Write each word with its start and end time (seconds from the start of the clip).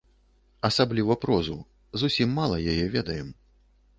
Асабліва 0.69 1.17
прозу, 1.25 1.57
зусім 2.03 2.33
мала 2.39 2.57
яе 2.71 2.85
ведаем. 2.95 3.29